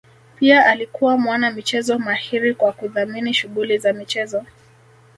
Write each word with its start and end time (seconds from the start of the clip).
pia 0.39 0.65
alikuwa 0.65 1.17
mwana 1.17 1.51
michezo 1.51 1.99
mahiri 1.99 2.55
kwa 2.55 2.71
kudhamini 2.73 3.33
shughuli 3.33 3.77
za 3.77 3.93
michezo 3.93 4.43